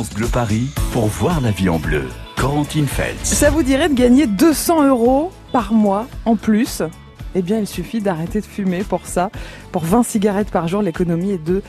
[0.00, 2.04] France Bleu Paris pour voir la vie en bleu.
[2.34, 3.22] Corentine Feltz.
[3.22, 6.80] Ça vous dirait de gagner 200 euros par mois en plus?
[7.34, 9.30] Eh bien, il suffit d'arrêter de fumer pour ça.
[9.72, 11.60] Pour 20 cigarettes par jour, l'économie est de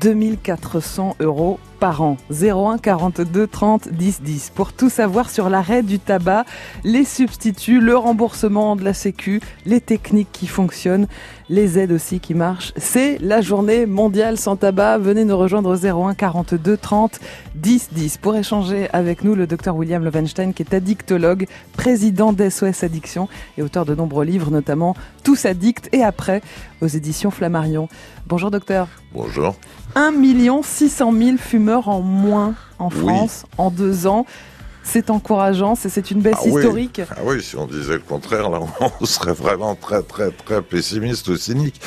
[0.00, 2.16] 2400 euros par an.
[2.30, 4.52] 01 42 30 10 10.
[4.54, 6.44] Pour tout savoir sur l'arrêt du tabac,
[6.82, 11.06] les substituts, le remboursement de la sécu, les techniques qui fonctionnent,
[11.48, 12.72] les aides aussi qui marchent.
[12.76, 14.98] C'est la journée mondiale sans tabac.
[14.98, 17.20] Venez nous rejoindre au 01 42 30
[17.54, 22.82] 10 10 pour échanger avec nous le docteur William Lovenstein qui est addictologue, président d'SOS
[22.82, 26.42] Addiction et auteur de nombreux livres, notamment Tous addicts et après
[26.80, 27.88] aux éditions Flammarion.
[28.26, 28.88] Bonjour docteur.
[29.12, 29.54] Bonjour.
[29.96, 30.12] 1
[30.62, 34.26] 600 000 fumeurs en moins en France en deux ans.
[34.82, 37.00] C'est encourageant, c'est une baisse ah historique.
[37.10, 38.60] Ah oui, si on disait le contraire, là,
[39.00, 41.80] on serait vraiment très, très, très pessimiste ou cynique.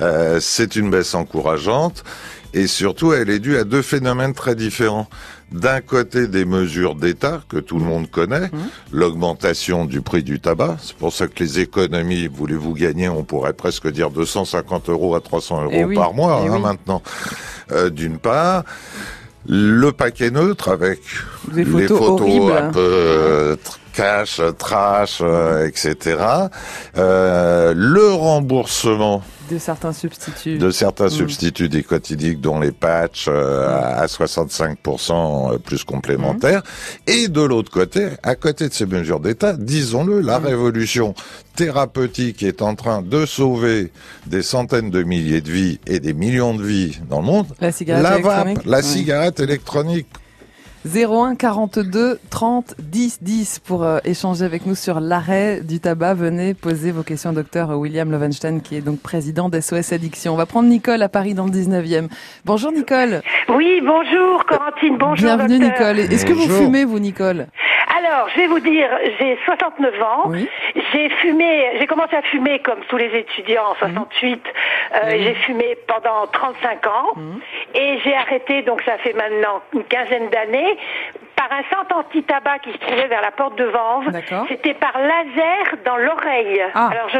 [0.00, 2.04] Euh, c'est une baisse encourageante
[2.52, 5.08] et surtout, elle est due à deux phénomènes très différents.
[5.52, 8.58] D'un côté, des mesures d'État que tout le monde connaît, mmh.
[8.92, 10.76] l'augmentation du prix du tabac.
[10.80, 15.20] C'est pour ça que les économies, voulez-vous gagner, on pourrait presque dire 250 euros à
[15.20, 17.02] 300 euros eh par mois eh hein, maintenant.
[17.70, 18.64] Euh, D'une part
[19.46, 21.00] le paquet neutre avec
[21.52, 23.56] les photos, un peu euh,
[23.92, 26.18] cash, trash, euh, etc.
[26.96, 29.22] Euh, le remboursement
[29.52, 31.10] de certains substituts, de certains mm.
[31.10, 36.62] substituts dicotidiques, dont les patchs euh, à 65% plus complémentaires.
[37.06, 37.10] Mm.
[37.10, 40.46] Et de l'autre côté, à côté de ces mesures d'État, disons-le, la mm.
[40.46, 41.14] révolution
[41.56, 43.92] thérapeutique est en train de sauver
[44.26, 47.46] des centaines de milliers de vies et des millions de vies dans le monde.
[47.60, 48.58] La cigarette la électronique.
[48.64, 50.06] la cigarette électronique
[50.84, 56.14] 01 42 30 10 10 pour euh, échanger avec nous sur l'arrêt du tabac.
[56.14, 60.32] Venez poser vos questions au docteur William Lovenstein qui est donc président d'SOS Addiction.
[60.32, 62.08] On va prendre Nicole à Paris dans le 19e.
[62.44, 63.22] Bonjour Nicole.
[63.48, 66.00] Oui, bonjour Corentine, bonjour Bienvenue Nicole.
[66.00, 67.46] Est-ce que vous fumez vous Nicole?
[68.04, 68.88] Alors, je vais vous dire,
[69.18, 70.32] j'ai 69 ans.
[70.92, 74.42] J'ai fumé, j'ai commencé à fumer comme tous les étudiants en 68.
[74.94, 77.20] Euh, j'ai fumé pendant 35 ans mmh.
[77.74, 80.71] et j'ai arrêté, donc ça fait maintenant une quinzaine d'années
[81.36, 84.10] par un centre anti-tabac qui se trouvait vers la porte de Vanves.
[84.48, 86.62] C'était par laser dans l'oreille.
[86.74, 86.90] Ah.
[86.92, 87.18] Alors je,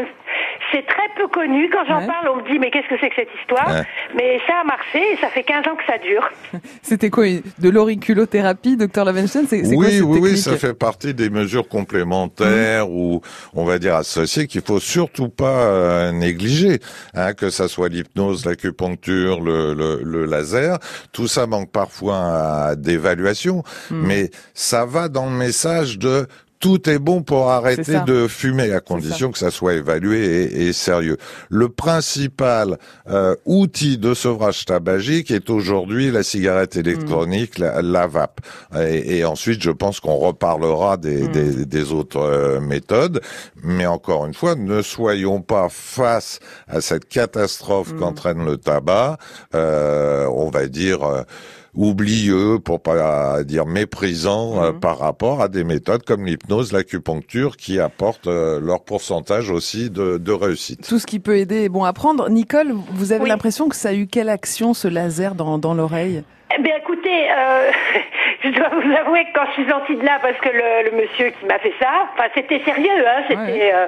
[0.72, 1.68] c'est très peu connu.
[1.70, 3.84] Quand j'en parle, on me dit mais qu'est-ce que c'est que cette histoire
[4.16, 6.28] Mais ça a marché et ça fait 15 ans que ça dure.
[6.82, 7.24] C'était quoi
[7.58, 11.68] De l'auriculothérapie, docteur Lavenstein C'est oui, quoi cette oui, oui, ça fait partie des mesures
[11.68, 12.92] complémentaires mmh.
[12.92, 13.20] ou
[13.54, 16.80] on va dire associées qu'il faut surtout pas euh, négliger.
[17.14, 20.78] Hein, que ça soit l'hypnose, l'acupuncture, le, le, laser,
[21.12, 24.06] tout ça manque parfois d'évaluation, mmh.
[24.06, 26.26] mais ça va dans le message de
[26.62, 31.16] tout est bon pour arrêter de fumer, à condition que ça soit évalué et, sérieux.
[31.50, 32.78] Le principal
[33.10, 38.40] euh, outil de sevrage tabagique est aujourd'hui la cigarette électronique, la, vape.
[38.78, 41.64] Et, ensuite, je pense qu'on reparlera des, mm.
[41.64, 43.20] des, autres euh, méthodes.
[43.64, 47.98] Mais encore une fois, ne soyons pas face à cette catastrophe mm.
[47.98, 49.18] qu'entraîne le tabac.
[49.56, 51.24] Euh, on va dire
[51.74, 54.80] oublieux, pour pas dire méprisant, euh, mhm.
[54.80, 60.18] par rapport à des méthodes comme l'hypnose, l'acupuncture, qui apportent euh, leur pourcentage aussi de,
[60.18, 60.86] de, réussite.
[60.86, 62.28] Tout ce qui peut aider est bon à prendre.
[62.28, 66.22] Nicole, vous avez l'impression que ça a eu quelle action ce laser dans, dans l'oreille?
[66.56, 67.70] Eh bien, écoutez, euh,
[68.42, 70.96] je dois vous avouer que quand je suis sortie de là, parce que le, le
[70.96, 73.86] monsieur qui m'a fait ça, enfin, c'était sérieux, hein, c'était, euh,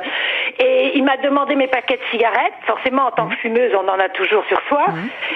[0.59, 2.55] et il m'a demandé mes paquets de cigarettes.
[2.67, 4.87] Forcément, en tant que fumeuse, on en a toujours sur soi.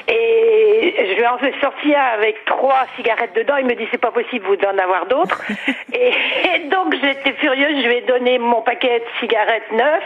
[0.09, 3.56] Et je lui en ai sorti un avec trois cigarettes dedans.
[3.56, 5.43] Il me dit, c'est pas possible, vous d'en avoir d'autres.
[5.93, 7.83] et, donc, j'étais furieuse.
[7.83, 10.03] Je lui ai donné mon paquet de cigarettes neuf,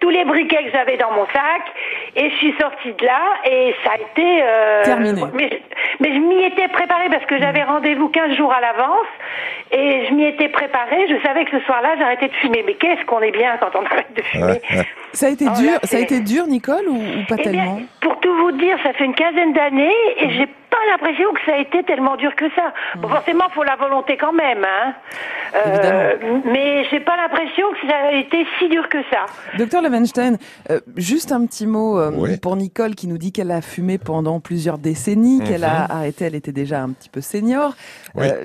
[0.00, 1.62] tous les briquets que j'avais dans mon sac,
[2.16, 4.42] et je suis sortie de là, et ça a été...
[4.42, 5.22] Euh, Terminé.
[5.34, 5.60] Mais,
[6.00, 9.06] mais je m'y étais préparée parce que j'avais rendez-vous 15 jours à l'avance
[9.70, 11.06] et je m'y étais préparée.
[11.08, 12.62] Je savais que ce soir-là, j'arrêtais de fumer.
[12.66, 14.60] Mais qu'est-ce qu'on est bien quand on arrête de fumer.
[15.12, 18.18] Ça a été oh dur, ça a été dur, Nicole, ou, pas eh tellement Pour
[18.20, 21.58] tout vous dire, ça fait une quinzaine d'années et j'ai pas l'impression que ça a
[21.58, 22.72] été tellement dur que ça.
[22.96, 24.94] Bon, forcément, faut la volonté quand même, hein.
[25.54, 29.26] Euh, mais j'ai pas l'impression que ça a été si dur que ça.
[29.56, 30.36] Docteur Levenstein,
[30.70, 34.40] euh, juste un petit mot euh, pour Nicole qui nous dit qu'elle a fumé pendant
[34.40, 35.90] plusieurs décennies, qu'elle a mhm.
[35.90, 37.74] arrêté, elle était déjà un petit peu senior.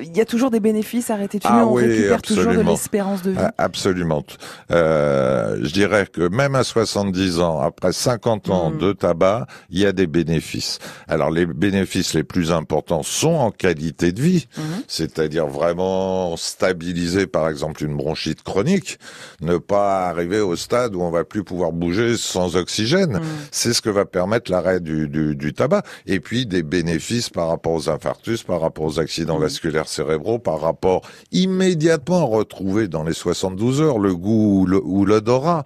[0.01, 3.21] Il y a toujours des bénéfices arrêter de fumer, ah on récupère toujours de l'espérance
[3.21, 3.37] de vie.
[3.39, 4.23] Ah, absolument.
[4.71, 8.77] Euh, je dirais que même à 70 ans, après 50 ans hmm.
[8.77, 10.79] de tabac, il y a des bénéfices.
[11.07, 14.61] Alors les bénéfices les plus importants sont en qualité de vie, hmm.
[14.87, 18.99] c'est-à-dire vraiment stabiliser par exemple une bronchite chronique,
[19.41, 23.17] ne pas arriver au stade où on va plus pouvoir bouger sans oxygène.
[23.17, 23.23] Hmm.
[23.51, 25.83] C'est ce que va permettre l'arrêt du, du, du, tabac.
[26.05, 30.61] Et puis des bénéfices par rapport aux infarctus, par rapport aux accidents vasculaires cérébraux, par
[30.61, 35.63] rapport immédiatement à retrouver dans les 72 heures le goût ou l'odorat.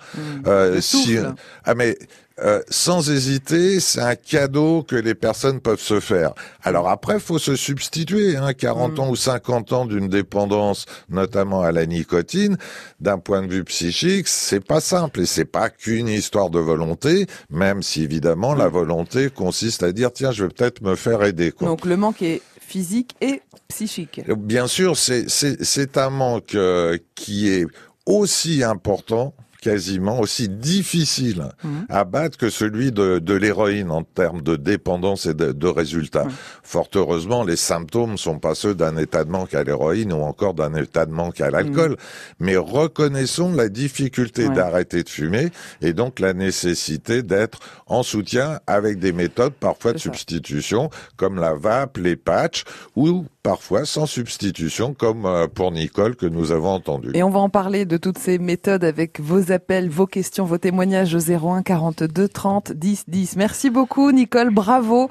[0.47, 1.17] Euh, si,
[1.65, 1.97] ah mais
[2.39, 6.33] euh, sans hésiter, c'est un cadeau que les personnes peuvent se faire.
[6.63, 8.35] Alors après, faut se substituer.
[8.37, 8.99] Hein, 40 mm.
[8.99, 12.57] ans ou 50 ans d'une dépendance, notamment à la nicotine,
[12.99, 17.27] d'un point de vue psychique, c'est pas simple et c'est pas qu'une histoire de volonté,
[17.51, 18.73] même si évidemment la mm.
[18.73, 21.51] volonté consiste à dire tiens, je vais peut-être me faire aider.
[21.51, 21.67] Quoi.
[21.67, 24.21] Donc le manque est physique et psychique.
[24.37, 27.65] Bien sûr, c'est un manque euh, qui est
[28.05, 29.33] aussi important
[29.63, 31.69] quasiment aussi difficile mmh.
[31.87, 36.25] à battre que celui de, de l'héroïne en termes de dépendance et de, de résultats.
[36.25, 36.31] Mmh.
[36.63, 40.53] Fort heureusement, les symptômes sont pas ceux d'un état de manque à l'héroïne ou encore
[40.53, 41.95] d'un état de manque à l'alcool, mmh.
[42.41, 45.49] mais reconnaissons la difficulté d'arrêter de fumer
[45.81, 51.53] et donc la nécessité d'être en soutien avec des méthodes parfois de substitution comme la
[51.53, 52.65] vape, les patchs
[52.97, 57.11] ou parfois sans substitution, comme euh, pour Nicole que nous avons entendu.
[57.13, 60.57] Et on va en parler de toutes ces méthodes avec vos appels, vos questions, vos
[60.57, 63.35] témoignages au 01 42 30 10 10.
[63.35, 65.09] Merci beaucoup Nicole, bravo.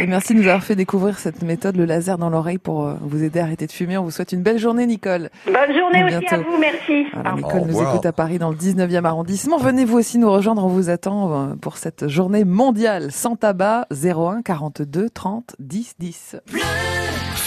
[0.00, 2.94] Et merci de nous avoir fait découvrir cette méthode, le laser dans l'oreille pour euh,
[3.00, 3.96] vous aider à arrêter de fumer.
[3.96, 5.30] On vous souhaite une belle journée Nicole.
[5.46, 7.06] Bonne journée aussi à vous, merci.
[7.36, 9.56] Nicole nous écoute à Paris dans le 19e arrondissement.
[9.56, 13.86] Venez vous aussi nous rejoindre, on vous attend euh, pour cette journée mondiale sans tabac
[13.90, 16.36] 01 42 30 10 10.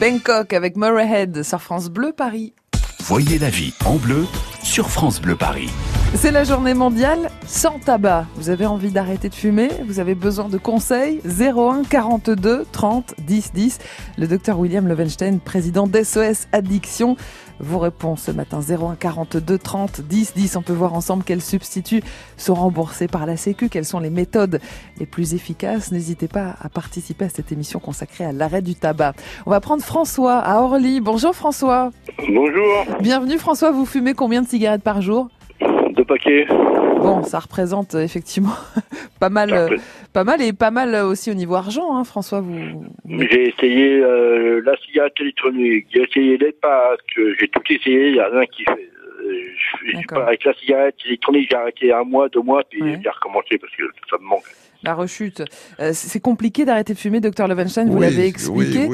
[0.00, 2.52] Bangkok avec Murray Head sur France Bleu Paris.
[3.00, 4.26] Voyez la vie en bleu
[4.62, 5.70] sur France Bleu Paris.
[6.14, 8.26] C'est la journée mondiale sans tabac.
[8.34, 9.70] Vous avez envie d'arrêter de fumer?
[9.86, 11.20] Vous avez besoin de conseils?
[11.24, 13.78] 01 42 30 10 10.
[14.18, 17.16] Le docteur William Levenstein, président d'SOS Addiction,
[17.58, 20.56] vous répond ce matin 01 42 30 10 10.
[20.56, 22.02] On peut voir ensemble quels substituts
[22.36, 24.60] sont remboursés par la Sécu, quelles sont les méthodes
[24.98, 25.90] les plus efficaces.
[25.90, 29.14] N'hésitez pas à participer à cette émission consacrée à l'arrêt du tabac.
[29.46, 31.00] On va prendre François à Orly.
[31.00, 31.92] Bonjour François.
[32.28, 32.84] Bonjour.
[33.00, 33.70] Bienvenue François.
[33.70, 35.28] Vous fumez combien de cigarettes par jour?
[35.92, 36.46] Deux paquets.
[36.48, 38.54] Bon, ça représente euh, effectivement
[39.20, 39.76] pas mal, euh,
[40.12, 42.40] pas mal et pas mal aussi au niveau argent, hein, François.
[42.40, 47.00] Vous, J'ai essayé euh, la cigarette électronique, j'ai essayé les packs,
[47.38, 50.12] j'ai tout essayé, il n'y a rien qui fait.
[50.14, 53.84] avec la cigarette électronique, j'ai arrêté un mois, deux mois, puis j'ai recommencé parce que
[54.10, 54.44] ça me manque.
[54.82, 55.42] La rechute.
[55.92, 58.88] c'est compliqué d'arrêter de fumer, docteur Levenstein, vous l'avez expliqué.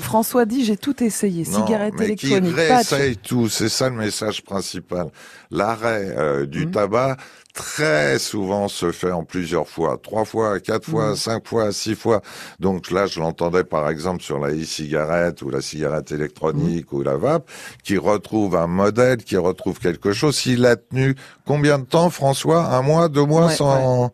[0.00, 5.08] François dit j'ai tout essayé, cigarette électronique, qui tout, c'est ça le message principal.
[5.50, 6.70] L'arrêt du mmh.
[6.70, 7.16] tabac,
[7.54, 11.16] très souvent se fait en plusieurs fois, trois fois, quatre fois, mmh.
[11.16, 12.20] cinq fois, six fois.
[12.60, 16.96] Donc là, je l'entendais par exemple sur la e-cigarette ou la cigarette électronique mmh.
[16.96, 17.50] ou la vape,
[17.82, 20.36] qui retrouve un modèle, qui retrouve quelque chose.
[20.36, 21.16] S'il a tenu
[21.46, 22.66] combien de temps, François?
[22.66, 24.12] Un mois, deux mois sans...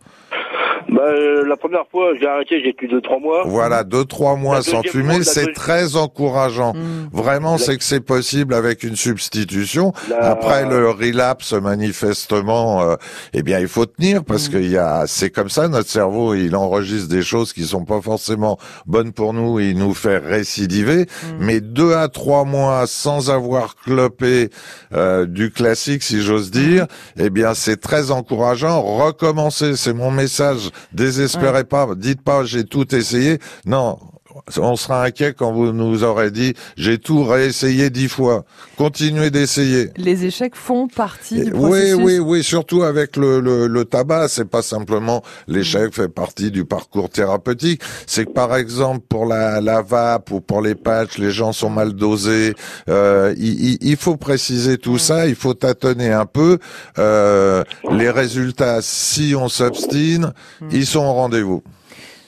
[0.89, 3.43] Bah, euh, la première fois, j'ai arrêté, j'ai plus de trois mois.
[3.45, 6.75] Voilà, deux, trois mois sans fumer, c'est très encourageant.
[6.75, 7.09] Mm.
[7.13, 9.93] Vraiment, c'est que c'est possible avec une substitution.
[10.21, 12.97] Après le relapse, manifestement, euh,
[13.35, 14.51] eh bien, il faut tenir parce mm.
[14.53, 18.01] qu'il y a, c'est comme ça, notre cerveau, il enregistre des choses qui sont pas
[18.01, 21.03] forcément bonnes pour nous, et il nous fait récidiver.
[21.03, 21.27] Mm.
[21.41, 24.51] Mais deux à trois mois sans avoir clopé
[24.95, 26.87] euh, du classique, si j'ose dire,
[27.19, 28.83] eh bien, c'est très encourageant.
[28.83, 33.39] Recommencer, c'est mon message Désespérez pas, dites pas j'ai tout essayé.
[33.65, 33.99] Non,
[34.59, 38.45] on sera inquiet quand vous nous aurez dit j'ai tout réessayé dix fois.
[38.77, 39.91] Continuez d'essayer.
[39.97, 41.95] Les échecs font partie du processus.
[41.95, 42.43] Oui, oui, oui.
[42.43, 47.81] Surtout avec le, le, le tabac, c'est pas simplement l'échec fait partie du parcours thérapeutique.
[48.07, 51.71] C'est que par exemple pour la, la vape ou pour les patchs, les gens sont
[51.71, 52.55] mal dosés.
[52.89, 55.27] Euh, il, il, faut préciser tout ça.
[55.27, 56.59] Il faut tâtonner un peu.
[56.99, 60.69] Euh, les résultats, si on s'obstine, hmm.
[60.73, 61.63] ils sont au rendez-vous.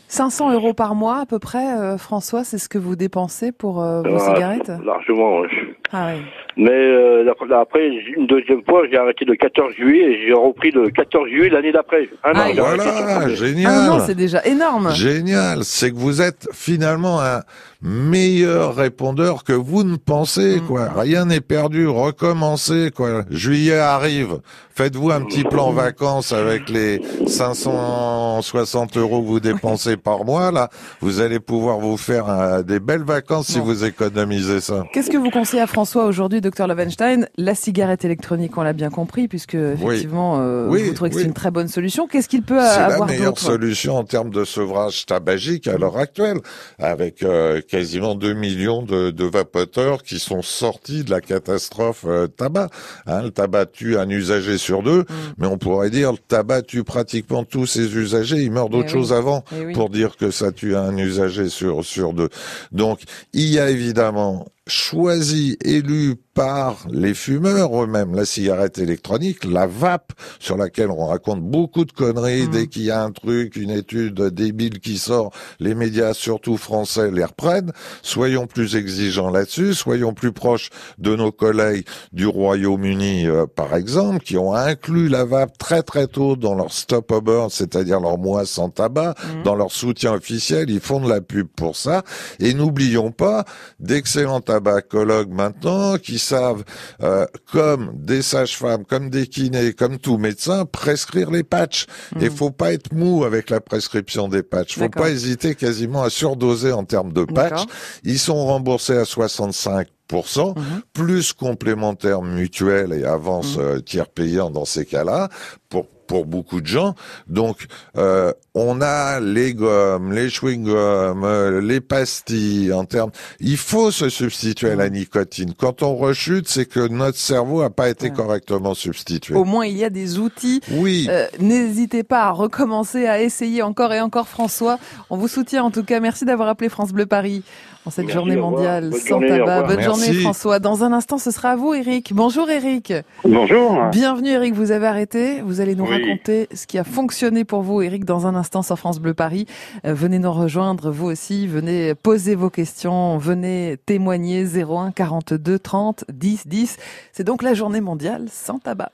[0.09, 3.83] 500 euros par mois à peu près, euh, François, c'est ce que vous dépensez pour
[3.83, 4.73] euh, vos cigarettes?
[4.83, 5.49] Largement, oui.
[5.93, 6.23] Ah oui.
[6.59, 10.91] Mais euh, après, une deuxième fois, j'ai arrêté le 14 juillet et j'ai repris le
[10.91, 12.09] 14 juillet l'année d'après.
[12.25, 13.73] Ah, voilà, génial.
[13.73, 14.91] Ah non, c'est déjà énorme.
[14.93, 15.63] Génial.
[15.63, 17.43] C'est que vous êtes finalement un
[17.81, 20.67] meilleur répondeur que vous ne pensez, mm.
[20.67, 20.89] quoi.
[20.97, 21.87] Rien n'est perdu.
[21.87, 23.23] Recommencez, quoi.
[23.31, 24.41] Juillet arrive.
[24.75, 30.71] Faites-vous un petit plan vacances avec les 560 euros que vous dépensez par mois, là.
[31.01, 34.85] Vous allez pouvoir vous faire euh, des belles vacances si vous économisez ça.
[34.93, 38.89] Qu'est-ce que vous conseillez à François aujourd'hui, docteur Levenstein La cigarette électronique, on l'a bien
[38.89, 42.07] compris, puisque effectivement, euh, vous trouvez que c'est une très bonne solution.
[42.07, 45.99] Qu'est-ce qu'il peut avoir C'est la meilleure solution en termes de sevrage tabagique à l'heure
[45.99, 46.39] actuelle,
[46.79, 52.07] avec euh, quasiment 2 millions de, de, vapoteurs qui sont sortis de la catastrophe
[52.39, 52.69] tabac.
[53.07, 55.15] Hein, le tabac tue un usager sur deux, mm.
[55.37, 58.41] mais on pourrait dire le tabac tue pratiquement tous ses usagers.
[58.43, 61.85] Il meurt d'autres eh choses avant eh pour dire que ça tue un usager sur
[61.85, 62.31] sur deux.
[62.73, 63.01] Donc
[63.35, 70.13] il y a évidemment choisi, élu par les fumeurs eux-mêmes, la cigarette électronique, la vape,
[70.39, 72.51] sur laquelle on raconte beaucoup de conneries mmh.
[72.51, 77.11] dès qu'il y a un truc, une étude débile qui sort, les médias, surtout français,
[77.11, 77.73] les reprennent.
[78.03, 84.21] Soyons plus exigeants là-dessus, soyons plus proches de nos collègues du Royaume-Uni, euh, par exemple,
[84.21, 88.47] qui ont inclus la vape très très tôt dans leur stop over, c'est-à-dire leur mois
[88.47, 89.43] sans tabac, mmh.
[89.43, 92.05] dans leur soutien officiel, ils font de la pub pour ça.
[92.39, 93.45] Et n'oublions pas
[93.81, 96.65] d'excellentes tabacologues maintenant qui savent,
[97.03, 101.87] euh, comme des sages-femmes, comme des kinés, comme tout médecin, prescrire les patchs.
[102.17, 102.35] Et il mmh.
[102.35, 104.79] faut pas être mou avec la prescription des patchs.
[104.79, 107.65] Faut pas hésiter quasiment à surdoser en termes de patchs.
[108.05, 110.63] Ils sont remboursés à 65 mmh.
[110.93, 113.61] plus complémentaires mutuels et avance mmh.
[113.61, 115.29] euh, tiers payant dans ces cas-là,
[115.69, 116.95] pour pour beaucoup de gens.
[117.29, 123.11] Donc, euh, on a les gommes, les chewing-gums, euh, les pastilles en termes.
[123.39, 125.53] Il faut se substituer à la nicotine.
[125.57, 129.35] Quand on rechute, c'est que notre cerveau n'a pas été correctement substitué.
[129.35, 130.61] Au moins, il y a des outils.
[130.73, 131.07] Oui.
[131.11, 134.79] Euh, n'hésitez pas à recommencer, à essayer encore et encore, François.
[135.11, 136.01] On vous soutient en tout cas.
[136.01, 137.43] Merci d'avoir appelé France Bleu Paris
[137.85, 139.63] en cette journée mondiale sans tabac.
[139.63, 140.59] Bonne journée François.
[140.59, 142.13] Dans un instant, ce sera à vous Eric.
[142.15, 142.93] Bonjour Eric.
[143.25, 143.87] Bonjour.
[143.91, 145.41] Bienvenue Eric, vous avez arrêté.
[145.41, 148.79] Vous allez nous raconter ce qui a fonctionné pour vous Eric dans un instant sur
[148.79, 149.47] France Bleu Paris.
[149.85, 156.05] Euh, venez nous rejoindre vous aussi, venez poser vos questions, venez témoigner 01 42 30
[156.13, 156.77] 10 10.
[157.13, 158.93] C'est donc la journée mondiale sans tabac.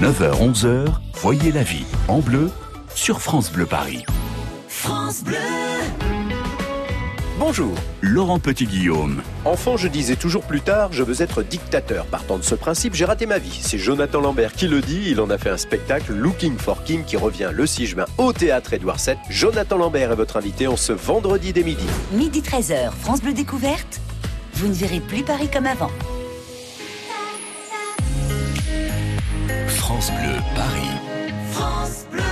[0.00, 2.50] 9h 11h, voyez la vie en bleu
[2.94, 4.04] sur France Bleu Paris.
[4.68, 5.69] France Bleu.
[7.40, 9.22] Bonjour, Laurent Petit-Guillaume.
[9.46, 12.04] Enfant, je disais toujours plus tard, je veux être dictateur.
[12.04, 13.58] Partant de ce principe, j'ai raté ma vie.
[13.62, 15.04] C'est Jonathan Lambert qui le dit.
[15.06, 18.34] Il en a fait un spectacle, Looking for Kim, qui revient le 6 juin au
[18.34, 19.16] théâtre Édouard VII.
[19.30, 21.86] Jonathan Lambert est votre invité en ce vendredi dès midi.
[22.12, 24.02] Midi 13h, France Bleu Découverte.
[24.56, 25.90] Vous ne verrez plus Paris comme avant.
[29.66, 30.90] France Bleu Paris.
[31.52, 32.29] France Bleu.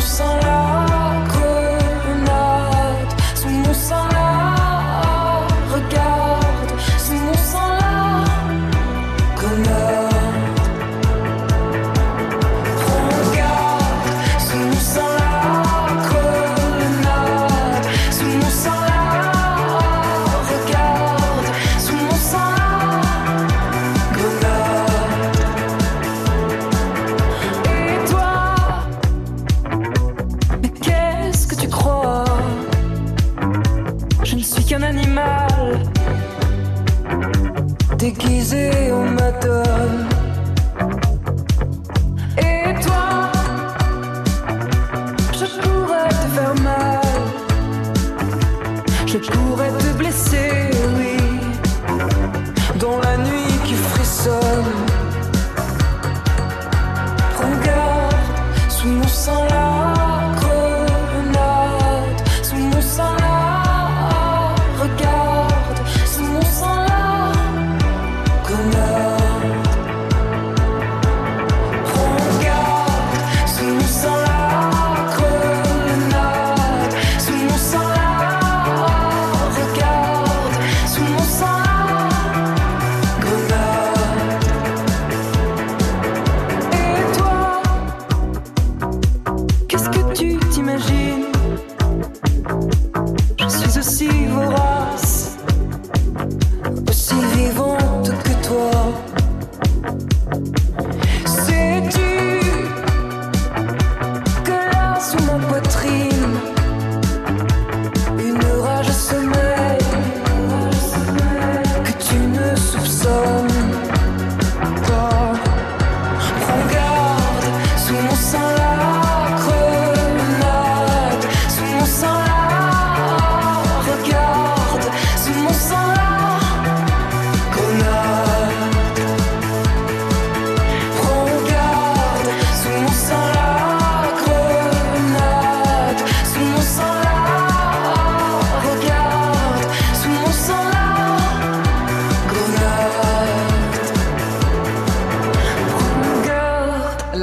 [0.00, 0.59] tout sans la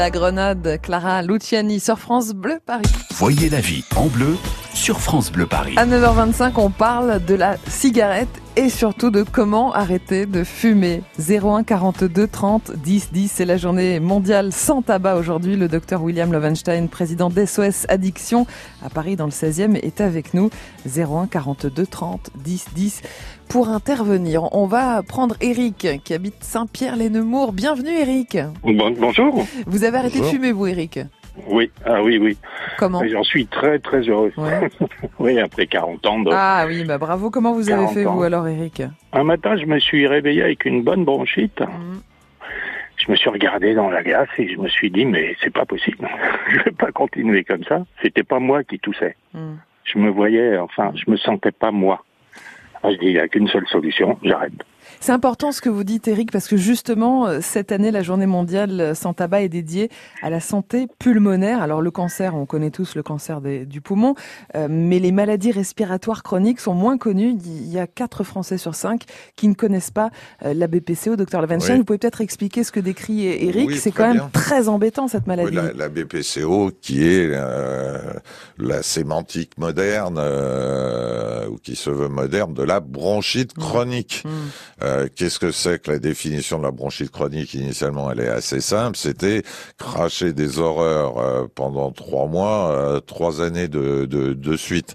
[0.09, 2.83] Grenade, Clara Luciani sur France Bleu Paris.
[3.15, 4.37] Voyez la vie en bleu
[4.73, 5.73] sur France Bleu Paris.
[5.77, 11.03] À 9h25, on parle de la cigarette et surtout de comment arrêter de fumer.
[11.19, 15.55] 01 42 30 10 10, c'est la journée mondiale sans tabac aujourd'hui.
[15.55, 18.47] Le docteur William Lovenstein, président d'SOS Addiction
[18.83, 20.49] à Paris dans le 16e, est avec nous.
[20.87, 23.01] 01 42 30 10 10
[23.47, 24.51] pour intervenir.
[24.53, 27.53] On va prendre Eric qui habite Saint-Pierre-les-Nemours.
[27.53, 28.39] Bienvenue Eric.
[28.63, 29.45] bonjour.
[29.67, 30.99] Vous avez arrêté de fumer vous Eric
[31.47, 32.37] oui, ah oui, oui.
[32.77, 34.33] Comment J'en suis très très heureux.
[35.19, 36.23] oui, après 40 ans.
[36.31, 37.29] Ah oui, bah bravo.
[37.29, 38.81] Comment vous avez fait vous alors, Eric?
[39.13, 41.61] Un matin, je me suis réveillé avec une bonne bronchite.
[41.61, 41.99] Mm.
[42.97, 45.65] Je me suis regardé dans la glace et je me suis dit mais c'est pas
[45.65, 46.09] possible.
[46.49, 47.85] je vais pas continuer comme ça.
[48.01, 49.15] C'était pas moi qui toussais.
[49.33, 49.55] Mm.
[49.83, 52.03] Je me voyais, enfin, je me sentais pas moi.
[52.83, 54.63] Ah, je dis il n'y a qu'une seule solution, j'arrête.
[54.99, 58.25] C'est important ce que vous dites, Eric, parce que justement, euh, cette année, la journée
[58.25, 59.89] mondiale sans tabac est dédiée
[60.21, 61.61] à la santé pulmonaire.
[61.61, 64.15] Alors le cancer, on connaît tous le cancer du poumon,
[64.55, 67.37] euh, mais les maladies respiratoires chroniques sont moins connues.
[67.45, 69.03] Il y a 4 Français sur 5
[69.35, 70.09] qui ne connaissent pas
[70.45, 71.15] euh, la BPCO.
[71.15, 73.75] Docteur Levenstein, vous pouvez peut-être expliquer ce que décrit Eric.
[73.77, 75.55] C'est quand même très embêtant cette maladie.
[75.55, 77.31] la, la, BPCO qui est
[78.57, 80.19] la sémantique moderne,
[81.49, 83.61] ou qui se veut moderne, de la bronchite mmh.
[83.61, 84.23] chronique.
[84.25, 84.76] Mmh.
[84.83, 87.53] Euh, qu'est-ce que c'est que la définition de la bronchite chronique?
[87.53, 88.97] Initialement, elle est assez simple.
[88.97, 89.43] C'était
[89.77, 94.93] cracher des horreurs euh, pendant trois mois, euh, trois années de, de, de suite.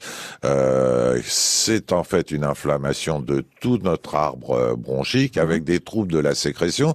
[1.24, 5.66] c'est en fait une inflammation de tout notre arbre bronchique avec mhm.
[5.66, 6.94] des troubles de la sécrétion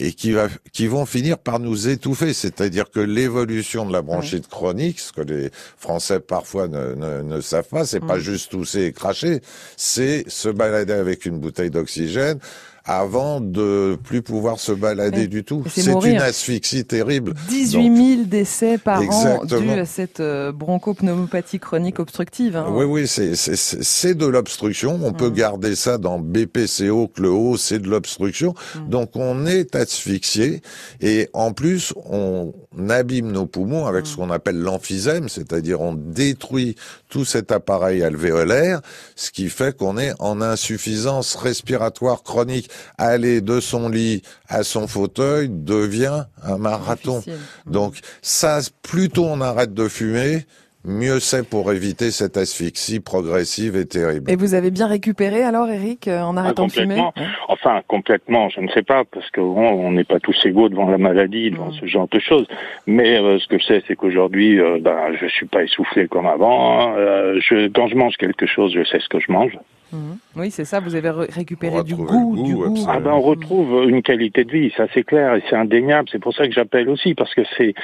[0.00, 2.32] et qui, va, qui vont finir par nous étouffer.
[2.32, 7.40] C'est-à-dire que l'évolution de la bronchite chronique, ce que les Français parfois ne, ne, ne
[7.40, 8.22] savent pas, c'est pas mhm.
[8.22, 9.40] juste tousser et cracher,
[9.76, 12.40] c'est se balader avec une bouteille d'oxygène good.
[12.84, 15.64] Avant de plus pouvoir se balader du tout.
[15.68, 17.34] C'est une asphyxie terrible.
[17.48, 22.56] 18 000 décès par an dus à cette euh, bronchopneumopathie chronique obstructive.
[22.56, 22.66] Hein.
[22.70, 25.00] Oui, oui, c'est de l'obstruction.
[25.02, 25.34] On peut mm.
[25.34, 28.54] garder ça dans BPCO, que le haut, c'est de l'obstruction.
[28.74, 28.88] Mm.
[28.90, 30.60] Donc on est asphyxié
[31.00, 32.52] et en plus on
[32.90, 34.06] abîme nos poumons avec mm.
[34.06, 36.76] ce qu'on appelle l'emphysème, c'est-à-dire on détruit
[37.08, 38.80] tout cet appareil alvéolaire,
[39.16, 42.68] ce qui fait qu'on est en insuffisance respiratoire chronique
[42.98, 47.22] aller de son lit à son fauteuil devient un marathon.
[47.66, 50.44] Donc ça, plutôt on arrête de fumer,
[50.84, 54.30] mieux c'est pour éviter cette asphyxie progressive et terrible.
[54.30, 57.02] Et vous avez bien récupéré alors, Eric, euh, en arrêtant de fumer?
[57.48, 60.98] Enfin, complètement, je ne sais pas, parce que on n'est pas tous égaux devant la
[60.98, 62.46] maladie, devant ce genre de choses.
[62.86, 66.26] Mais euh, ce que je sais, c'est qu'aujourd'hui, euh, ben, je suis pas essoufflé comme
[66.26, 66.94] avant.
[66.96, 69.58] Euh, je, quand je mange quelque chose, je sais ce que je mange.
[69.94, 70.18] Mhm.
[70.36, 72.74] Oui, c'est ça, vous avez récupéré du goût, du goût.
[72.88, 76.08] Ah ben, on retrouve une qualité de vie, ça c'est clair, et c'est indéniable.
[76.10, 77.74] C'est pour ça que j'appelle aussi, parce que c'est,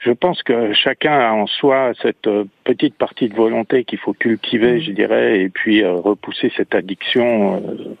[0.00, 4.12] je pense que chacun a en soi cette euh, petite partie de volonté qu'il faut
[4.12, 4.80] cultiver, mhm.
[4.80, 7.96] je dirais, et puis euh, repousser cette addiction euh,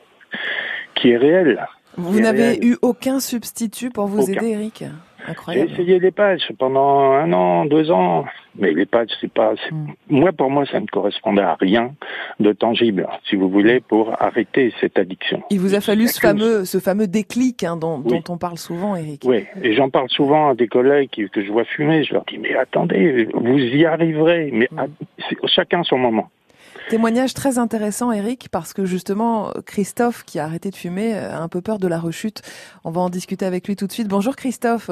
[0.96, 1.64] qui est réelle.
[1.96, 4.84] Vous n'avez eu aucun substitut pour vous aider, Eric?
[5.48, 8.24] J'ai essayé les patchs pendant un an, deux ans,
[8.56, 9.54] mais les patchs, c'est pas.
[9.70, 9.86] Hmm.
[10.08, 11.94] Moi, pour moi, ça ne correspondait à rien
[12.40, 15.42] de tangible, si vous voulez, pour arrêter cette addiction.
[15.50, 18.96] Il vous a fallu ce fameux, ce fameux déclic hein, dont, dont, on parle souvent,
[18.96, 19.22] Eric.
[19.24, 22.04] Oui, et j'en parle souvent à des collègues que je vois fumer.
[22.04, 25.46] Je leur dis mais attendez, vous y arriverez, mais hmm.
[25.46, 26.30] chacun son moment.
[26.92, 31.48] Témoignage très intéressant, Eric, parce que justement, Christophe, qui a arrêté de fumer, a un
[31.48, 32.42] peu peur de la rechute.
[32.84, 34.08] On va en discuter avec lui tout de suite.
[34.08, 34.90] Bonjour Christophe.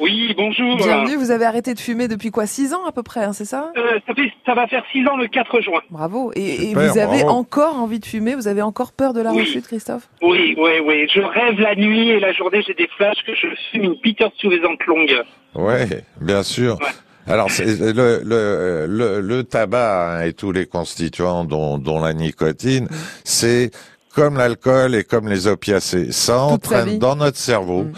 [0.00, 0.78] Oui, bonjour.
[0.78, 3.44] Bienvenue, vous avez arrêté de fumer depuis quoi Six ans à peu près, hein, c'est
[3.44, 5.80] ça, euh, ça, fait, ça va faire six ans le 4 juin.
[5.90, 6.32] Bravo.
[6.34, 8.34] Et, vous avez encore envie de fumer?
[8.34, 10.08] Vous avez encore peur de la rechute, Christophe?
[10.22, 11.06] Oui, oui, oui.
[11.14, 14.26] Je rêve la nuit et la journée, j'ai des flashs que je fume une Peter
[14.38, 15.22] sous les longue.
[15.54, 15.86] Ouais,
[16.20, 16.78] bien sûr.
[17.26, 22.88] Alors, le, le, le, le, tabac et tous les constituants, dont, dont la nicotine,
[23.24, 23.70] c'est
[24.14, 26.12] comme l'alcool et comme les opiacés.
[26.12, 27.92] Ça entraîne dans notre cerveau mm.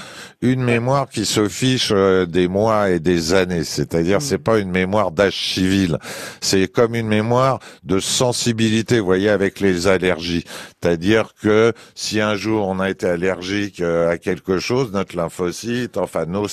[0.44, 3.64] Une mémoire qui se fiche euh, des mois et des années.
[3.64, 4.20] C'est-à-dire, mm.
[4.20, 5.96] c'est pas une mémoire d'âge civil.
[6.42, 10.44] C'est comme une mémoire de sensibilité, vous voyez, avec les allergies.
[10.83, 15.96] C'est-à-dire que si un jour on a été allergique euh, à quelque chose, notre lymphocyte,
[15.96, 16.46] enfin nos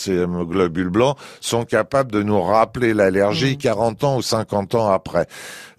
[0.46, 4.06] globules blancs, sont capables de nous rappeler l'allergie 40 mm.
[4.06, 5.28] ans ou 50 ans après.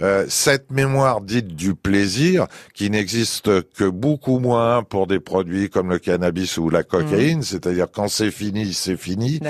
[0.02, 5.90] Euh, cette mémoire dite du plaisir, qui n'existe que beaucoup moins pour des produits comme
[5.90, 7.42] le cannabis ou la cocaïne, mmh.
[7.42, 9.40] c'est-à-dire quand c'est fini, c'est fini.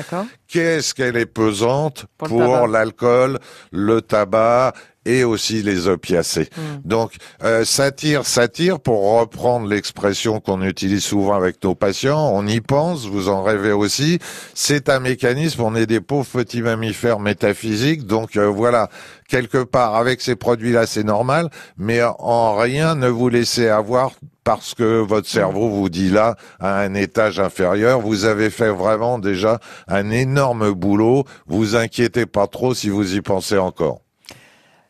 [0.48, 3.38] Qu'est-ce qu'elle est pesante pour, l'alcool,
[3.70, 4.72] le tabac
[5.04, 6.48] et aussi les opiacés.
[6.56, 6.80] Hmm.
[6.84, 7.12] Donc,
[7.42, 12.46] euh, ça tire, ça tire, pour reprendre l'expression qu'on utilise souvent avec nos patients, on
[12.46, 14.18] y pense, vous en rêvez aussi,
[14.54, 18.88] c'est un mécanisme, on est des pauvres petits mammifères métaphysiques, donc euh, voilà,
[19.28, 24.12] quelque part, avec ces produits-là, c'est normal, mais en rien ne vous laissez avoir
[24.44, 29.18] parce que votre cerveau vous dit là, à un étage inférieur, vous avez fait vraiment
[29.18, 34.00] déjà un énorme boulot, vous inquiétez pas trop si vous y pensez encore.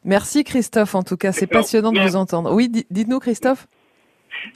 [0.04, 2.52] Merci Christophe, en tout cas, c'est passionnant de vous entendre.
[2.52, 3.66] Oui, dites-nous Christophe.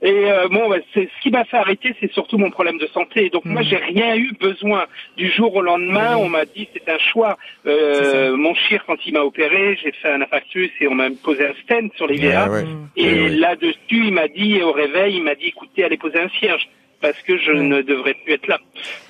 [0.02, 2.86] Et euh, bon, bah, c'est ce qui m'a fait arrêter, c'est surtout mon problème de
[2.88, 3.30] santé.
[3.30, 3.64] Donc moi, hmm.
[3.64, 6.16] j'ai rien eu besoin du jour au lendemain.
[6.16, 7.36] On m'a dit c'est un choix.
[7.66, 11.46] Euh, mon chir, quand il m'a opéré, j'ai fait un infarctus et on m'a posé
[11.46, 12.48] un stent sur les ah
[12.96, 16.68] Et là-dessus, il m'a dit au réveil, il m'a dit écoutez, allez poser un cierge
[17.00, 18.58] parce que je ne devrais plus être là.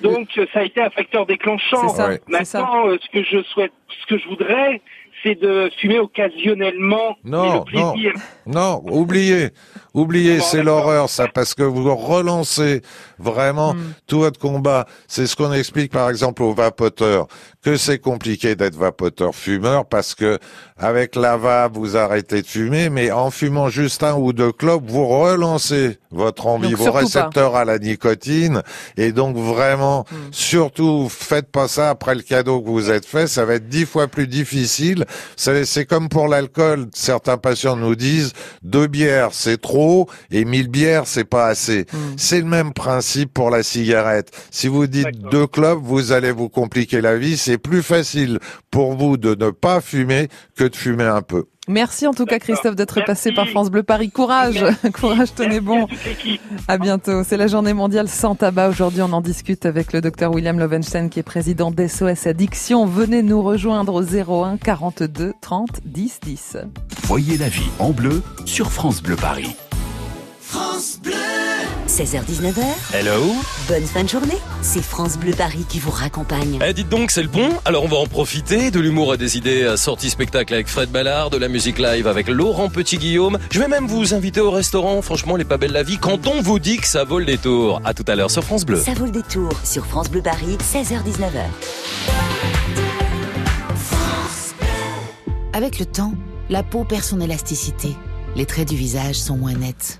[0.01, 1.95] Donc ça a été un facteur déclenchant.
[2.27, 3.71] Maintenant, euh, ce que je souhaite,
[4.01, 4.81] ce que je voudrais,
[5.23, 7.15] c'est de fumer occasionnellement.
[7.23, 7.93] Non, non,
[8.45, 9.49] non, oubliez,
[9.93, 12.81] oubliez, c'est l'horreur ça, parce que vous relancez
[13.17, 13.93] vraiment hmm.
[14.07, 14.85] tout votre combat.
[15.07, 17.27] C'est ce qu'on explique par exemple aux vapoteurs,
[17.63, 20.39] que c'est compliqué d'être vapoteur fumeur parce que
[20.79, 24.83] avec la vape vous arrêtez de fumer, mais en fumant juste un ou deux clopes,
[24.87, 28.61] vous relancez votre envie, vos récepteurs à la nicotine,
[28.95, 30.15] et donc vraiment, hmm.
[30.31, 33.85] surtout, faites pas ça après le cadeau que vous êtes fait, ça va être dix
[33.85, 35.05] fois plus difficile.
[35.35, 41.07] C'est comme pour l'alcool, certains patients nous disent deux bières c'est trop et mille bières
[41.07, 41.85] c'est pas assez.
[41.91, 42.15] Hmm.
[42.17, 44.31] C'est le même principe pour la cigarette.
[44.51, 47.37] Si vous dites deux clopes, vous allez vous compliquer la vie.
[47.37, 48.39] C'est plus facile
[48.71, 51.45] pour vous de ne pas fumer que de fumer un peu.
[51.69, 54.09] Merci en tout cas Christophe d'être passé par France Bleu Paris.
[54.09, 55.87] Courage, courage, tenez bon.
[56.69, 57.23] À bientôt.
[57.25, 58.69] C'est la journée mondiale sans tabac.
[58.69, 62.85] Aujourd'hui, on en discute avec le docteur William Lovenstein qui est président d'SOS Addiction.
[62.85, 66.57] Venez nous rejoindre au 01 42 30 10 10.
[67.03, 69.55] Voyez la vie en bleu sur France Bleu Paris.
[70.39, 71.36] France Bleu
[71.97, 72.61] 16h-19h.
[72.93, 73.33] Hello.
[73.67, 74.37] Bonne fin de journée.
[74.61, 76.59] C'est France Bleu Paris qui vous raccompagne.
[76.63, 77.49] Eh, dites donc, c'est le pont.
[77.65, 78.69] Alors on va en profiter.
[78.69, 82.27] De l'humour et des idées sorties spectacle avec Fred Ballard, de la musique live avec
[82.27, 83.39] Laurent Petit-Guillaume.
[83.49, 85.01] Je vais même vous inviter au restaurant.
[85.01, 87.81] Franchement, les pas belles la vie quand on vous dit que ça vaut le détour.
[87.83, 88.79] À tout à l'heure sur France Bleu.
[88.79, 91.45] Ça vaut le détour sur France Bleu Paris, 16h-19h.
[95.51, 96.13] Avec le temps,
[96.51, 97.95] la peau perd son élasticité.
[98.35, 99.99] Les traits du visage sont moins nets.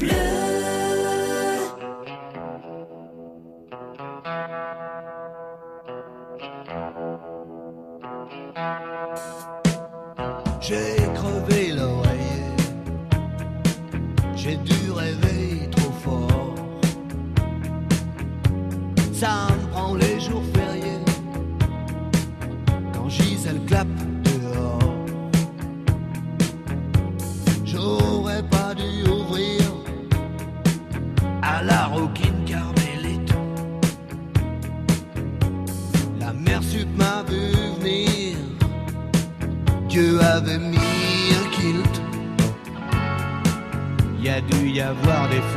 [0.00, 0.27] J'ai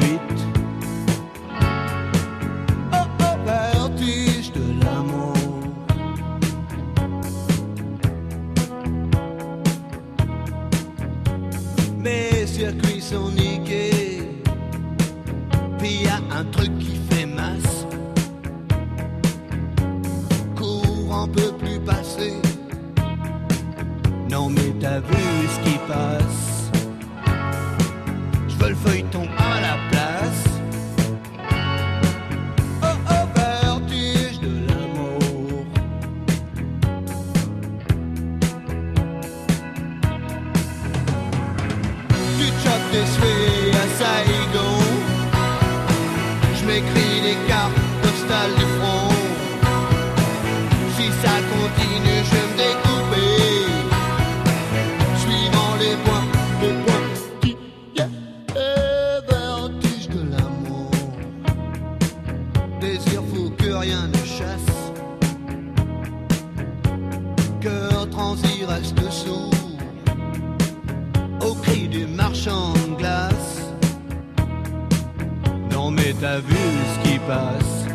[0.01, 0.45] fuites.
[2.93, 5.33] Oh oh, vertige de l'amour.
[11.97, 14.23] Mes circuits sont niqués.
[15.77, 17.85] Puis y un truc qui fait masse.
[20.55, 22.33] Courant peut plus passer.
[24.31, 26.71] Non mais t'as vu ce qui passe
[28.47, 29.27] Je veux le feuilleton
[68.35, 69.51] sans y reste sourd
[71.41, 73.61] au cri du marchand de glace.
[75.71, 76.55] Non mais t'as vu
[76.93, 77.85] ce qui passe.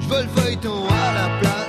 [0.00, 1.59] Je veux le feuilleton à la place.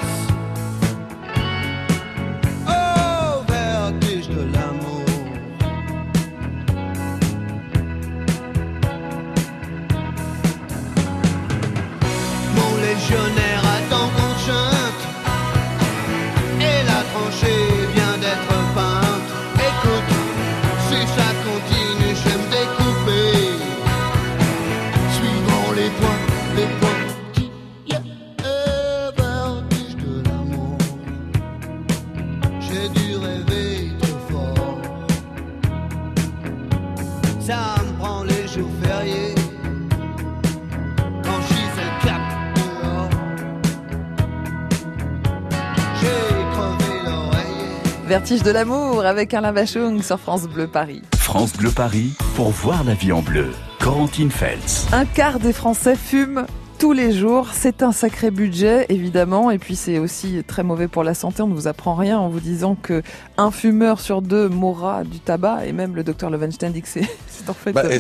[48.12, 51.02] Vertige de l'amour avec Alain Bachung sur France Bleu Paris.
[51.16, 53.48] France Bleu Paris pour voir la vie en bleu.
[53.80, 54.86] Corentine Feltz.
[54.92, 56.46] Un quart des Français fument
[56.82, 57.50] tous les jours.
[57.54, 59.52] C'est un sacré budget, évidemment.
[59.52, 61.44] Et puis, c'est aussi très mauvais pour la santé.
[61.44, 63.04] On ne vous apprend rien en vous disant que
[63.38, 65.68] un fumeur sur deux mourra du tabac.
[65.68, 67.08] Et même le docteur Levenstein dit que c'est
[67.48, 68.00] en fait Bah, plus.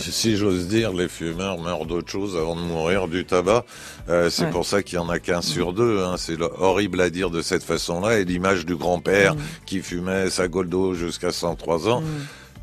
[0.00, 3.66] si j'ose dire, les fumeurs meurent d'autre chose avant de mourir du tabac.
[4.08, 4.50] Euh, c'est Ouais.
[4.50, 6.02] pour ça qu'il y en a qu'un sur deux.
[6.02, 6.14] Hein.
[6.16, 8.18] C'est le- horrible à dire de cette façon-là.
[8.20, 12.02] Et l'image du grand-père qui fumait sa goldo jusqu'à 103 ans.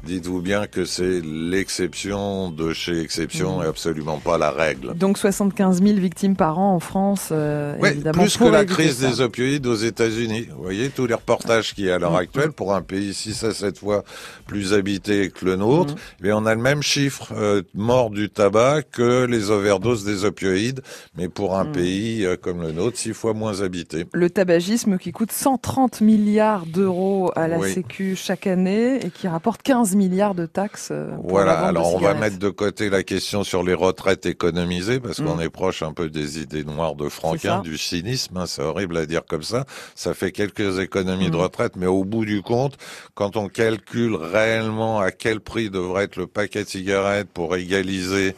[0.04, 3.64] Dites-vous bien que c'est l'exception de chez exception Mm.
[3.64, 4.94] et absolument pas la règle.
[4.96, 8.24] Donc 75 000 victimes par an en France, euh, Ouais, évidemment.
[8.24, 9.08] plus que la crise ça.
[9.10, 10.48] des opioïdes aux États-Unis.
[10.56, 13.44] Vous voyez tous les reportages qu'il y a à l'heure actuelle pour un pays 6
[13.44, 14.04] à 7 fois
[14.48, 15.98] plus habité que le nôtre, Mm.
[16.22, 20.82] mais on a le même chiffre euh, mort du tabac que les overdoses des opioïdes,
[21.18, 21.72] mais pour un Mm.
[21.72, 24.06] pays euh, comme le nôtre, six fois moins habité.
[24.14, 27.72] Le tabagisme qui coûte 130 milliards d'euros à la Oui.
[27.74, 30.90] Sécu chaque année et qui rapporte 15 milliards de taxes.
[30.92, 33.64] euh, pour Voilà, la vente de alors on va mettre de côté la question sur
[33.64, 35.26] les retraites économisées parce Mm.
[35.26, 38.98] qu'on est proche un peu des idées noires de Franquin, du cynisme, hein, c'est horrible
[38.98, 39.66] à dire comme ça.
[39.96, 41.42] Ça fait quelques économies de Mm.
[41.42, 42.78] retraite, mais au bout du compte,
[43.14, 48.36] quand on calcule réellement à quel prix devrait être le paquet de cigarettes pour égaliser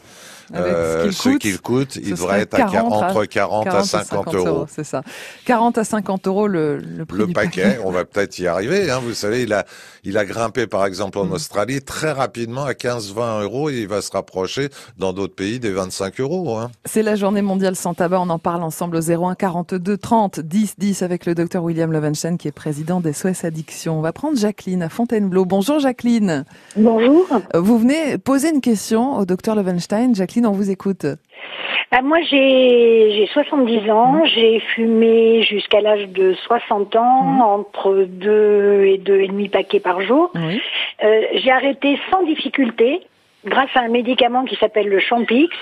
[0.53, 3.67] Avec euh, ce qu'il ce coûte, ce il devrait être à 40 à- entre 40,
[3.67, 4.65] à 50, euros.
[4.69, 5.01] C'est ça.
[5.45, 8.89] 40 à 50 euros le, le prix Le du paquet, on va peut-être y arriver.
[8.91, 8.99] Hein.
[9.03, 9.65] Vous savez, il a,
[10.03, 11.21] il a grimpé par exemple Mm.
[11.21, 15.59] en Australie très rapidement à 15-20 euros et il va se rapprocher dans d'autres pays
[15.59, 16.57] des 25 euros.
[16.57, 16.71] Hein.
[16.85, 18.19] C'est la journée mondiale sans tabac.
[18.21, 22.37] On en parle ensemble au 01 42 30 10 10 avec le docteur William Levenchen
[22.37, 23.97] qui est président des SOS Addiction.
[23.97, 25.45] On va prendre Jacqueline à Fontainebleau.
[25.45, 26.45] Bonjour Jacqueline.
[26.75, 27.27] Bonjour.
[27.55, 30.13] Vous venez poser une question au docteur Levenstein.
[30.15, 31.05] Jacqueline, on vous écoute.
[31.91, 34.25] Bah, moi, j'ai j'ai 70 ans.
[34.25, 40.01] J'ai fumé jusqu'à l'âge de 60 ans, entre deux et deux et demi paquets par
[40.01, 40.31] jour.
[41.03, 43.01] Euh, j'ai arrêté sans difficulté
[43.45, 45.55] grâce à un médicament qui s'appelle le Champix.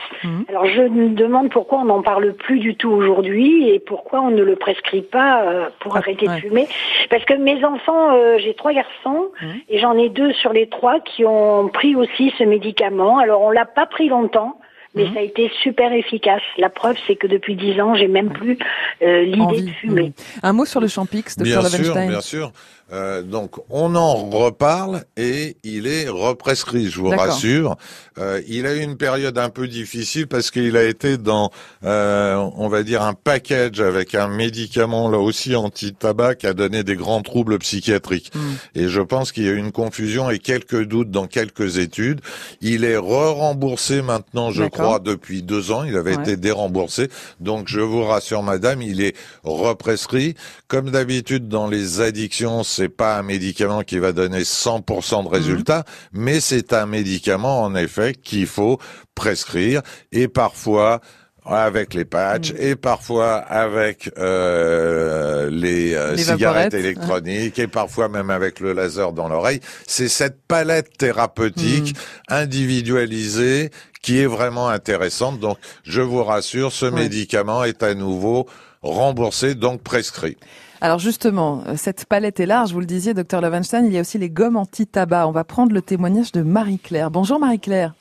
[0.48, 4.30] Alors je me demande pourquoi on n'en parle plus du tout aujourd'hui et pourquoi on
[4.30, 6.68] ne le prescrit pas euh, pour arrêter de fumer.
[7.10, 9.32] Parce que mes enfants, euh, j'ai trois garçons
[9.68, 13.18] et j'en ai deux sur les trois qui ont pris aussi ce médicament.
[13.18, 14.61] Alors on l'a pas pris longtemps.
[14.94, 16.42] Mais ça a été super efficace.
[16.58, 18.58] La preuve, c'est que depuis dix ans, j'ai même plus
[19.02, 20.14] euh, l'idée de fumer.
[20.44, 22.52] Un mot sur le Champix, docteur Bien sûr, bien sûr.
[22.94, 27.78] Euh, donc on en reparle et il est represcrit, je vous rassure.
[28.18, 31.52] Euh, il a eu une période un peu difficile parce qu'il a été dans,
[31.86, 36.84] euh, on va dire, un package avec un médicament là aussi anti-tabac qui a donné
[36.84, 38.32] des grands troubles psychiatriques.
[38.76, 42.20] Et je pense qu'il y a eu une confusion et quelques doutes dans quelques études.
[42.60, 45.84] Il est re-remboursé maintenant, je crois, depuis deux ans.
[45.86, 46.24] Il avait Ouais.
[46.24, 47.10] été déremboursé.
[47.40, 50.36] Donc je vous rassure, madame, il est represcrit.
[50.68, 55.84] Comme d'habitude dans les addictions, c'est pas un médicament qui va donner 100% de résultats,
[56.14, 58.80] mais c'est un médicament en effet qu'il faut
[59.14, 61.00] prescrire et parfois
[61.46, 68.32] avec les patchs et parfois avec euh, les, euh, Les cigarettes électroniques et parfois même
[68.32, 69.60] avec le laser dans l'oreille.
[69.86, 71.96] C'est cette palette thérapeutique
[72.30, 73.70] individualisée
[74.02, 75.40] qui est vraiment intéressante.
[75.40, 78.48] Donc, je vous rassure, ce médicament est à nouveau
[78.84, 80.38] remboursé, donc prescrit.
[80.82, 84.02] Alors justement, euh, cette palette est large, vous le disiez, docteur Levenstein, il y a
[84.02, 85.28] aussi les gommes anti-tabac.
[85.28, 87.12] On va prendre le témoignage de Marie-Claire.
[87.12, 87.94] Bonjour Marie-Claire.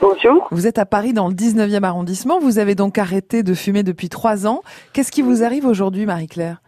[0.00, 0.46] Bonjour.
[0.50, 4.08] Vous êtes à Paris dans le 19e arrondissement, vous avez donc arrêté de fumer depuis
[4.10, 4.62] trois ans.
[4.92, 6.60] Qu'est-ce qui vous arrive aujourd'hui Marie-Claire?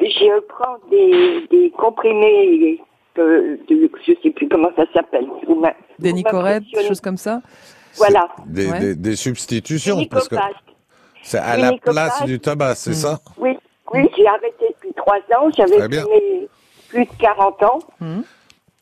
[0.00, 2.80] Je prends des, des comprimés,
[3.18, 5.26] euh, de, je sais plus comment ça s'appelle.
[5.98, 6.88] Des vous Nicorette, m'impressionnez.
[6.88, 7.42] choses comme ça?
[7.96, 8.28] Voilà.
[8.46, 8.78] Des, Ouais.
[8.78, 10.36] des, des substitutions, parce que.
[11.28, 12.94] C'est à la place du tabac, c'est Mm.
[12.94, 13.20] ça?
[13.38, 13.56] Oui,
[13.92, 15.48] oui, j'ai arrêté depuis trois ans.
[15.56, 16.48] J'avais fumé
[16.88, 17.78] plus de 40 ans.
[18.00, 18.20] Hmm.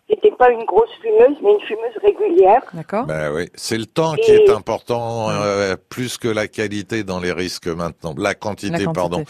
[0.09, 2.63] J'étais pas une grosse fumeuse, mais une fumeuse régulière.
[2.73, 3.07] D'accord.
[3.07, 7.33] Ben oui, c'est le temps qui est important euh, plus que la qualité dans les
[7.33, 8.15] risques maintenant.
[8.17, 8.93] La quantité, La quantité.
[8.95, 9.25] pardon,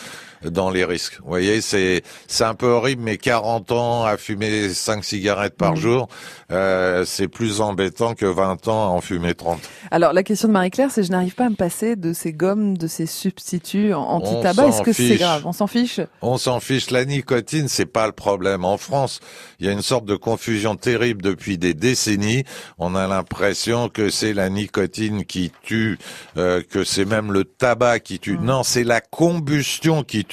[0.45, 1.19] dans les risques.
[1.21, 5.73] Vous voyez, c'est c'est un peu horrible, mais 40 ans à fumer 5 cigarettes par
[5.73, 5.77] Mhm.
[5.81, 6.09] jour,
[6.53, 9.61] euh, c'est plus embêtant que 20 ans à en fumer 30.
[9.91, 12.77] Alors la question de Marie-Claire, c'est je n'arrive pas à me passer de ces gommes,
[12.77, 14.69] de ces substituts anti-tabac.
[14.69, 15.43] Est-ce que c'est grave?
[15.47, 16.01] On s'en fiche?
[16.23, 16.91] On s'en fiche.
[16.91, 18.65] La nicotine, c'est pas le problème.
[18.65, 19.21] En France,
[19.61, 22.45] il y a une sorte de confusion terrible depuis des décennies.
[22.79, 25.99] On a l'impression que c'est la nicotine qui tue,
[26.37, 28.39] euh, que c'est même le tabac qui tue.
[28.39, 30.25] Non, c'est la combustion qui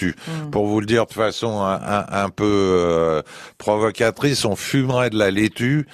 [0.52, 3.22] Pour vous le dire de façon un, un- un peu euh,
[3.58, 5.88] provocatrice, on fumerait de la laitue.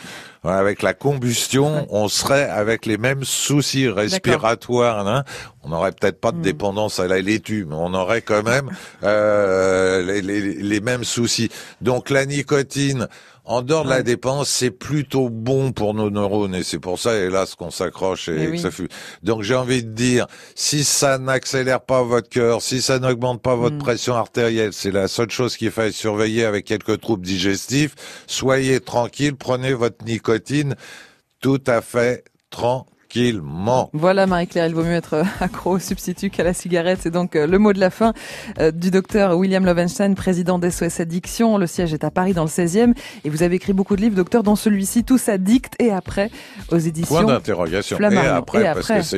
[0.46, 5.06] Avec la combustion, on serait avec les mêmes soucis respiratoires.
[5.06, 5.26] hein.
[5.64, 8.70] On n'aurait peut-être pas de dépendance à la laitue, mais on aurait quand même
[9.04, 11.50] euh, les, les- les mêmes soucis.
[11.82, 13.08] Donc la nicotine,
[13.50, 17.18] en dehors de la dépense, c'est plutôt bon pour nos neurones et c'est pour ça,
[17.18, 18.90] hélas, qu'on s'accroche et, que ça fume.
[19.24, 23.56] Donc j'ai envie de dire, si ça n'accélère pas votre cœur, si ça n'augmente pas
[23.56, 27.96] votre pression artérielle, c'est la seule chose qu'il faille surveiller avec quelques troubles digestifs.
[28.28, 30.76] Soyez tranquille, prenez votre nicotine
[31.42, 32.26] tout à fait
[33.94, 37.00] Voilà Marie-Claire, il vaut mieux être euh, accro au substitut qu'à la cigarette.
[37.02, 38.14] C'est donc euh, le mot de la fin
[38.60, 41.58] euh, du docteur William Lovenstein, président d'SOS Addiction.
[41.58, 42.94] Le siège est à Paris dans le 16e.
[43.24, 46.30] Et vous avez écrit beaucoup de livres, docteur, dont celui-ci, Tous addicts et après,
[46.72, 47.98] aux éditions Point d'interrogation.
[48.00, 49.00] Et après, Et parce après.
[49.00, 49.18] que c'est